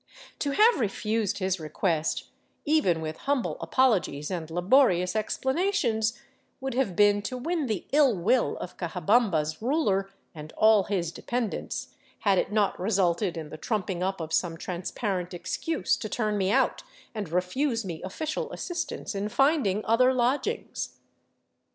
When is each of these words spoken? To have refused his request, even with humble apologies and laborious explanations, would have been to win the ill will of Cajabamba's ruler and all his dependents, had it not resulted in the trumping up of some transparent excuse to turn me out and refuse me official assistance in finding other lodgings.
To 0.39 0.49
have 0.53 0.79
refused 0.79 1.37
his 1.37 1.59
request, 1.59 2.29
even 2.65 3.01
with 3.01 3.17
humble 3.29 3.55
apologies 3.61 4.31
and 4.31 4.49
laborious 4.49 5.15
explanations, 5.15 6.19
would 6.59 6.73
have 6.73 6.95
been 6.95 7.21
to 7.21 7.37
win 7.37 7.67
the 7.67 7.85
ill 7.91 8.15
will 8.17 8.57
of 8.57 8.77
Cajabamba's 8.77 9.61
ruler 9.61 10.09
and 10.33 10.53
all 10.57 10.85
his 10.85 11.11
dependents, 11.11 11.89
had 12.21 12.39
it 12.39 12.51
not 12.51 12.79
resulted 12.79 13.37
in 13.37 13.49
the 13.49 13.57
trumping 13.57 14.01
up 14.01 14.19
of 14.19 14.33
some 14.33 14.57
transparent 14.57 15.35
excuse 15.35 15.95
to 15.97 16.09
turn 16.09 16.35
me 16.35 16.49
out 16.49 16.81
and 17.13 17.29
refuse 17.31 17.85
me 17.85 18.01
official 18.01 18.51
assistance 18.51 19.13
in 19.13 19.29
finding 19.29 19.85
other 19.85 20.15
lodgings. 20.15 20.97